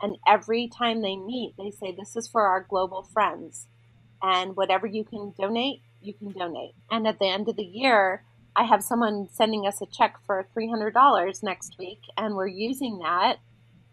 and 0.02 0.16
every 0.26 0.68
time 0.68 1.02
they 1.02 1.16
meet, 1.16 1.54
they 1.58 1.70
say, 1.70 1.94
This 1.96 2.16
is 2.16 2.28
for 2.28 2.42
our 2.42 2.66
global 2.68 3.02
friends. 3.02 3.66
And 4.22 4.56
whatever 4.56 4.86
you 4.86 5.04
can 5.04 5.32
donate, 5.38 5.80
you 6.02 6.12
can 6.14 6.32
donate. 6.32 6.74
And 6.90 7.06
at 7.06 7.18
the 7.18 7.26
end 7.26 7.48
of 7.48 7.56
the 7.56 7.62
year, 7.62 8.24
I 8.56 8.64
have 8.64 8.82
someone 8.82 9.28
sending 9.32 9.66
us 9.66 9.80
a 9.80 9.86
check 9.86 10.16
for 10.26 10.46
$300 10.56 11.42
next 11.42 11.76
week, 11.78 12.00
and 12.16 12.34
we're 12.34 12.48
using 12.48 12.98
that 12.98 13.36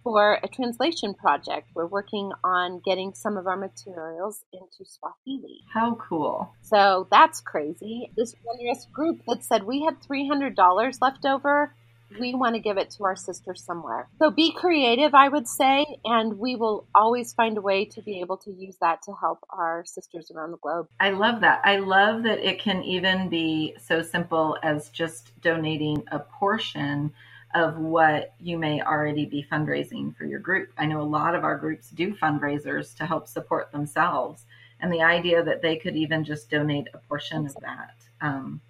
for 0.03 0.39
a 0.41 0.47
translation 0.47 1.13
project. 1.13 1.69
We're 1.73 1.85
working 1.85 2.31
on 2.43 2.81
getting 2.83 3.13
some 3.13 3.37
of 3.37 3.45
our 3.45 3.57
materials 3.57 4.43
into 4.53 4.89
Swahili. 4.89 5.61
How 5.73 5.95
cool. 5.95 6.53
So 6.61 7.07
that's 7.11 7.41
crazy. 7.41 8.11
This 8.15 8.33
generous 8.33 8.87
group 8.91 9.21
that 9.27 9.43
said 9.43 9.63
we 9.63 9.83
had 9.83 10.01
$300 10.01 11.01
left 11.01 11.25
over 11.25 11.75
we 12.19 12.35
want 12.35 12.55
to 12.55 12.61
give 12.61 12.77
it 12.77 12.89
to 12.91 13.03
our 13.03 13.15
sisters 13.15 13.63
somewhere. 13.63 14.07
So 14.19 14.31
be 14.31 14.51
creative, 14.51 15.13
I 15.13 15.27
would 15.29 15.47
say, 15.47 15.85
and 16.05 16.37
we 16.37 16.55
will 16.55 16.87
always 16.95 17.33
find 17.33 17.57
a 17.57 17.61
way 17.61 17.85
to 17.85 18.01
be 18.01 18.19
able 18.21 18.37
to 18.37 18.51
use 18.51 18.77
that 18.81 19.01
to 19.03 19.13
help 19.19 19.39
our 19.49 19.83
sisters 19.85 20.31
around 20.31 20.51
the 20.51 20.57
globe. 20.57 20.87
I 20.99 21.11
love 21.11 21.41
that. 21.41 21.61
I 21.63 21.77
love 21.77 22.23
that 22.23 22.39
it 22.39 22.59
can 22.59 22.83
even 22.83 23.29
be 23.29 23.75
so 23.81 24.01
simple 24.01 24.57
as 24.63 24.89
just 24.89 25.39
donating 25.41 26.03
a 26.11 26.19
portion 26.19 27.13
of 27.55 27.77
what 27.77 28.33
you 28.39 28.57
may 28.57 28.81
already 28.81 29.25
be 29.25 29.45
fundraising 29.49 30.15
for 30.15 30.25
your 30.25 30.39
group. 30.39 30.69
I 30.77 30.85
know 30.85 31.01
a 31.01 31.03
lot 31.03 31.33
of 31.33 31.43
our 31.43 31.57
groups 31.57 31.89
do 31.89 32.13
fundraisers 32.13 32.95
to 32.97 33.05
help 33.05 33.27
support 33.27 33.71
themselves, 33.71 34.45
and 34.79 34.91
the 34.91 35.01
idea 35.01 35.43
that 35.43 35.61
they 35.61 35.77
could 35.77 35.95
even 35.95 36.23
just 36.23 36.49
donate 36.49 36.87
a 36.93 36.97
portion 36.97 37.45
of 37.45 37.55
that. 37.61 37.95
Um, 38.21 38.61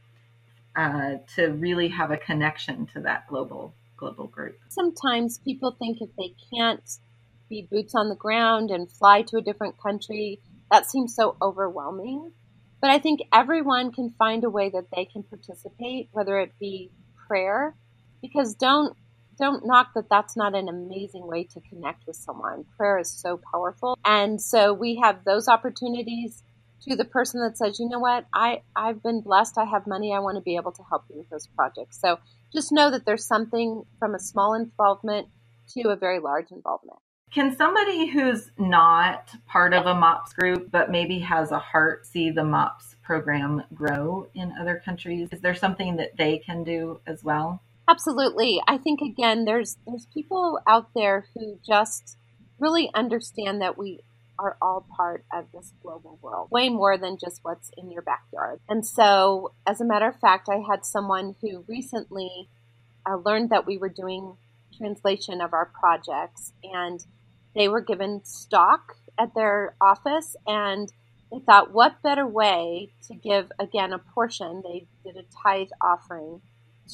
uh, 0.78 1.16
to 1.36 1.48
really 1.48 1.90
have 1.90 2.12
a 2.12 2.18
connection 2.18 2.86
to 2.94 3.02
that 3.02 3.28
global 3.28 3.74
global 3.98 4.28
group. 4.28 4.60
Sometimes 4.70 5.40
people 5.40 5.72
think 5.72 5.98
if 6.02 6.10
they 6.18 6.36
can't 6.54 6.88
be 7.50 7.68
boots 7.70 7.96
on 7.96 8.10
the 8.10 8.16
ground 8.16 8.70
and 8.70 8.92
fly 8.92 9.24
to 9.24 9.38
a 9.38 9.42
different 9.42 9.76
country, 9.82 10.40
that 10.70 10.90
seems 10.90 11.16
so 11.16 11.36
overwhelming. 11.42 12.32
But 12.80 12.92
I 12.92 13.00
think 13.00 13.22
everyone 13.34 13.92
can 13.92 14.14
find 14.20 14.44
a 14.44 14.52
way 14.52 14.70
that 14.70 14.86
they 14.96 15.06
can 15.06 15.24
participate, 15.24 16.10
whether 16.12 16.40
it 16.40 16.52
be 16.60 16.92
prayer, 17.28 17.76
because 18.22 18.54
don't 18.54 18.96
don't 19.40 19.66
knock 19.66 19.94
that 19.96 20.10
that's 20.10 20.36
not 20.36 20.56
an 20.56 20.68
amazing 20.68 21.26
way 21.28 21.44
to 21.44 21.62
connect 21.70 22.06
with 22.08 22.16
someone. 22.16 22.66
Prayer 22.76 22.98
is 23.00 23.12
so 23.12 23.40
powerful. 23.52 23.98
And 24.04 24.42
so 24.42 24.74
we 24.74 25.00
have 25.04 25.24
those 25.26 25.48
opportunities 25.48 26.44
to 26.84 26.96
the 26.96 27.06
person 27.06 27.42
that 27.42 27.58
says, 27.58 27.80
you 27.80 27.90
know 27.90 28.00
what, 28.00 28.26
I, 28.34 28.62
I've 28.76 29.02
been 29.02 29.22
blessed, 29.22 29.58
I 29.58 29.66
have 29.66 29.88
money, 29.88 30.14
I 30.14 30.20
want 30.20 30.38
to 30.38 30.42
be 30.42 30.56
able 30.56 30.72
to 30.74 30.84
help 30.90 31.06
you 31.10 31.18
with 31.18 31.30
those 31.30 31.48
projects. 31.48 32.00
So 32.00 32.20
just 32.54 32.72
know 32.72 32.92
that 32.92 33.06
there's 33.06 33.26
something 33.26 33.84
from 34.00 34.16
a 34.16 34.20
small 34.20 34.54
involvement 34.54 35.28
to 35.74 35.90
a 35.90 35.96
very 35.96 36.20
large 36.20 36.52
involvement. 36.52 37.00
Can 37.34 37.56
somebody 37.58 38.08
who's 38.08 38.52
not 38.58 39.32
part 39.48 39.74
of 39.74 39.86
a 39.86 39.94
MOPS 39.94 40.34
group, 40.34 40.72
but 40.72 40.90
maybe 40.90 41.20
has 41.20 41.52
a 41.52 41.60
heart, 41.60 42.06
see 42.06 42.32
the 42.32 42.44
MOPS 42.44 42.96
program 43.04 43.64
grow 43.74 44.28
in 44.34 44.54
other 44.60 44.82
countries? 44.84 45.30
Is 45.32 45.42
there 45.42 45.56
something 45.56 45.98
that 45.98 46.16
they 46.18 46.38
can 46.38 46.64
do 46.64 47.02
as 47.06 47.24
well? 47.24 47.62
Absolutely. 47.90 48.62
I 48.68 48.78
think 48.78 49.02
again, 49.02 49.46
there's 49.46 49.78
there's 49.86 50.08
people 50.14 50.60
out 50.68 50.90
there 50.94 51.26
who 51.34 51.60
just 51.66 52.18
really 52.60 52.90
understand 52.94 53.62
that 53.62 53.78
we 53.78 54.02
are 54.40 54.58
all 54.62 54.86
part 54.96 55.26
of 55.34 55.46
this 55.54 55.74
global 55.82 56.20
world, 56.22 56.50
way 56.52 56.70
more 56.70 56.98
than 56.98 57.18
just 57.18 57.40
what's 57.44 57.72
in 57.78 57.92
your 57.92 58.02
backyard. 58.02 58.60
And 58.70 58.86
so, 58.86 59.54
as 59.66 59.82
a 59.82 59.86
matter 59.86 60.08
of 60.08 60.20
fact, 60.20 60.50
I 60.50 60.62
had 60.70 60.86
someone 60.86 61.36
who 61.42 61.64
recently 61.68 62.50
uh, 63.06 63.16
learned 63.16 63.50
that 63.50 63.66
we 63.66 63.78
were 63.78 63.90
doing 63.90 64.38
translation 64.78 65.42
of 65.42 65.54
our 65.54 65.66
projects, 65.66 66.54
and 66.64 67.04
they 67.56 67.68
were 67.68 67.82
given 67.82 68.22
stock 68.24 68.96
at 69.18 69.34
their 69.34 69.76
office, 69.82 70.36
and 70.46 70.92
they 71.32 71.40
thought, 71.40 71.74
what 71.74 72.02
better 72.04 72.26
way 72.26 72.92
to 73.08 73.16
give 73.16 73.52
again 73.60 73.92
a 73.92 74.00
portion? 74.00 74.62
They 74.64 74.86
did 75.04 75.18
a 75.18 75.26
tithe 75.44 75.70
offering 75.82 76.42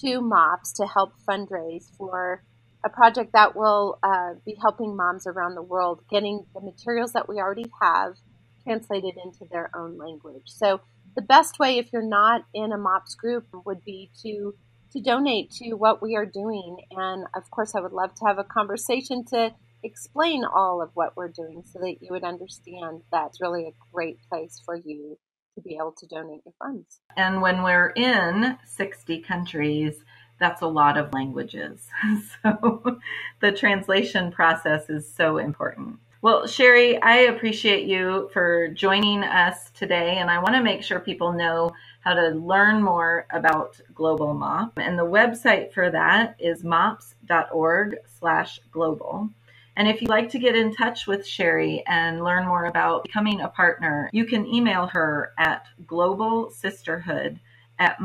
to 0.02 0.22
MOPS 0.22 0.74
to 0.74 0.88
help 0.88 1.14
fundraise 1.28 1.96
for 1.98 2.44
a 2.84 2.90
project 2.90 3.32
that 3.34 3.56
will 3.56 3.98
uh, 4.04 4.34
be 4.46 4.56
helping 4.62 4.96
moms 4.96 5.25
around 5.25 5.56
the 5.56 5.62
world 5.62 6.02
getting 6.10 6.46
the 6.54 6.62
materials 6.62 7.13
that 7.13 7.30
we 7.30 7.38
already 7.38 7.66
have 7.82 8.16
translated 8.63 9.16
into 9.24 9.46
their 9.52 9.70
own 9.75 9.98
language. 9.98 10.44
So 10.46 10.82
the 11.16 11.22
best 11.22 11.60
way, 11.60 11.78
if 11.78 11.92
you're 11.94 12.02
not 12.02 12.46
in 12.54 12.72
a 12.72 12.78
MOPS 12.78 13.16
group, 13.16 13.46
would 13.66 13.84
be 13.84 14.12
to 14.24 14.54
to 14.92 15.02
donate 15.02 15.50
to 15.50 15.74
what 15.74 16.04
we 16.04 16.16
are 16.16 16.25
doing. 16.25 16.78
And 16.92 17.25
of 17.36 17.50
course, 17.50 17.74
I 17.74 17.82
would 17.82 17.94
love 17.94 18.13
to 18.16 18.25
have 18.25 18.38
a 18.38 18.44
conversation 18.44 19.25
to 19.32 19.52
explain 19.84 20.44
all 20.46 20.84
of 20.84 20.92
what 20.94 21.18
we're 21.18 21.30
doing 21.30 21.63
so 21.66 21.80
that 21.80 21.98
you 22.00 22.10
would 22.12 22.24
understand 22.24 23.02
that's 23.12 23.42
really 23.42 23.66
a 23.66 23.74
great 23.92 24.18
place 24.30 24.62
for 24.63 24.75
you 24.75 25.18
to 25.56 25.62
be 25.62 25.75
able 25.75 25.94
to 25.98 26.08
donate 26.08 26.42
your 26.46 26.54
funds. 26.60 27.00
And 27.18 27.42
when 27.42 27.63
we're 27.63 27.90
in 27.90 28.58
60 28.66 29.22
countries, 29.22 29.96
that's 30.44 30.62
a 30.62 30.68
lot 30.68 30.98
of 30.98 31.14
languages. 31.14 31.88
So 32.44 33.00
the 33.40 33.52
translation 33.52 34.32
process 34.32 34.90
is 34.90 35.10
so 35.10 35.38
important. 35.38 36.00
Well, 36.22 36.48
Sherry, 36.48 37.02
I 37.02 37.16
appreciate 37.34 37.86
you 37.86 38.30
for 38.34 38.70
joining 38.70 39.24
us 39.24 39.72
today, 39.72 40.18
and 40.18 40.30
I 40.30 40.40
want 40.40 40.56
to 40.56 40.64
make 40.64 40.84
sure 40.84 41.00
people 41.00 41.34
know 41.34 41.72
how 42.02 42.14
to 42.14 42.30
learn 42.30 42.82
more 42.82 43.28
about 43.32 43.80
Global 43.94 44.34
MOP. 44.34 44.78
And 44.78 44.98
the 44.98 45.06
website 45.06 45.74
for 45.74 45.90
that 45.92 46.36
is 46.40 46.64
mops.org 46.64 47.98
slash 48.20 48.60
global. 48.72 49.30
And 49.76 49.88
if 49.88 50.02
you'd 50.02 50.10
like 50.10 50.30
to 50.30 50.40
get 50.40 50.56
in 50.56 50.76
touch 50.76 51.08
with 51.08 51.26
Sherry 51.26 51.84
and 51.88 52.24
learn 52.24 52.48
more 52.48 52.66
about 52.66 53.04
becoming 53.04 53.42
a 53.42 53.50
partner, 53.50 54.10
you 54.14 54.26
can 54.26 54.46
email 54.46 54.88
her 54.88 55.34
at 55.38 55.66
globalsisterhood 55.86 57.40
at 57.80 58.00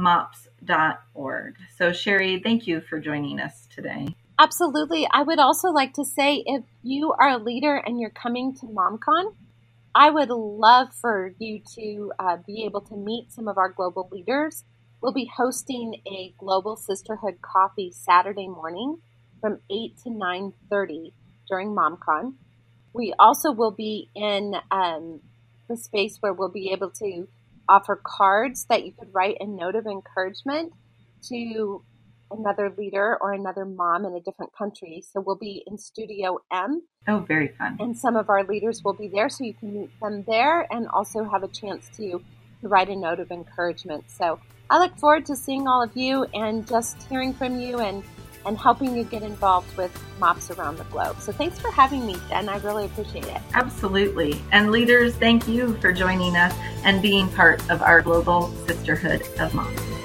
mops.org. 0.60 1.56
So, 1.76 1.92
Sherry, 1.92 2.40
thank 2.42 2.66
you 2.66 2.80
for 2.80 2.98
joining 2.98 3.40
us 3.40 3.66
today. 3.74 4.08
Absolutely. 4.38 5.06
I 5.12 5.22
would 5.22 5.38
also 5.38 5.68
like 5.68 5.94
to 5.94 6.04
say 6.04 6.42
if 6.46 6.62
you 6.82 7.12
are 7.18 7.30
a 7.30 7.38
leader 7.38 7.76
and 7.76 8.00
you're 8.00 8.10
coming 8.10 8.54
to 8.56 8.66
MomCon, 8.66 9.34
I 9.94 10.10
would 10.10 10.30
love 10.30 10.88
for 11.00 11.34
you 11.38 11.60
to 11.74 12.12
uh, 12.18 12.36
be 12.46 12.64
able 12.64 12.82
to 12.82 12.96
meet 12.96 13.32
some 13.32 13.48
of 13.48 13.58
our 13.58 13.68
global 13.68 14.08
leaders. 14.12 14.62
We'll 15.00 15.12
be 15.12 15.30
hosting 15.36 16.00
a 16.06 16.34
Global 16.38 16.76
Sisterhood 16.76 17.40
Coffee 17.40 17.90
Saturday 17.92 18.48
morning 18.48 18.98
from 19.40 19.60
8 19.70 19.96
to 20.04 20.10
9.30 20.10 21.12
during 21.48 21.74
MomCon. 21.74 22.34
We 22.92 23.14
also 23.18 23.52
will 23.52 23.70
be 23.70 24.08
in 24.14 24.54
um, 24.70 25.20
the 25.68 25.76
space 25.76 26.18
where 26.20 26.32
we'll 26.32 26.48
be 26.48 26.70
able 26.72 26.90
to 26.90 27.28
offer 27.68 28.00
cards 28.04 28.66
that 28.68 28.84
you 28.84 28.92
could 28.92 29.08
write 29.12 29.36
a 29.40 29.46
note 29.46 29.74
of 29.74 29.86
encouragement 29.86 30.72
to 31.28 31.82
another 32.30 32.72
leader 32.76 33.16
or 33.20 33.32
another 33.32 33.64
mom 33.64 34.04
in 34.04 34.14
a 34.14 34.20
different 34.20 34.52
country. 34.56 35.02
So 35.12 35.20
we'll 35.20 35.36
be 35.36 35.62
in 35.66 35.78
Studio 35.78 36.38
M. 36.52 36.82
Oh, 37.06 37.20
very 37.20 37.48
fun. 37.48 37.76
And 37.80 37.96
some 37.96 38.16
of 38.16 38.28
our 38.28 38.44
leaders 38.44 38.82
will 38.84 38.92
be 38.92 39.08
there, 39.08 39.28
so 39.28 39.44
you 39.44 39.54
can 39.54 39.72
meet 39.72 39.90
them 40.00 40.24
there 40.26 40.66
and 40.70 40.88
also 40.88 41.24
have 41.24 41.42
a 41.42 41.48
chance 41.48 41.88
to, 41.96 42.20
to 42.60 42.68
write 42.68 42.88
a 42.88 42.96
note 42.96 43.20
of 43.20 43.30
encouragement. 43.30 44.04
So 44.10 44.40
I 44.68 44.78
look 44.78 44.96
forward 44.98 45.24
to 45.26 45.36
seeing 45.36 45.66
all 45.66 45.82
of 45.82 45.96
you 45.96 46.24
and 46.34 46.66
just 46.66 47.02
hearing 47.04 47.32
from 47.32 47.58
you 47.58 47.78
and, 47.78 48.02
and 48.48 48.56
helping 48.56 48.96
you 48.96 49.04
get 49.04 49.22
involved 49.22 49.76
with 49.76 49.92
MOPS 50.18 50.50
around 50.52 50.78
the 50.78 50.84
globe. 50.84 51.20
So 51.20 51.32
thanks 51.32 51.58
for 51.58 51.70
having 51.70 52.06
me, 52.06 52.16
Jen. 52.30 52.48
I 52.48 52.56
really 52.58 52.86
appreciate 52.86 53.26
it. 53.26 53.42
Absolutely. 53.52 54.40
And 54.52 54.70
leaders, 54.70 55.14
thank 55.16 55.46
you 55.46 55.74
for 55.76 55.92
joining 55.92 56.34
us 56.34 56.54
and 56.82 57.02
being 57.02 57.28
part 57.28 57.60
of 57.70 57.82
our 57.82 58.00
global 58.00 58.48
sisterhood 58.66 59.22
of 59.38 59.54
moms. 59.54 59.97